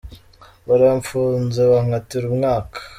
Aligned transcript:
Baramfunze 0.67 1.61
bankatira 1.71 2.25
umwaka. 2.31 2.79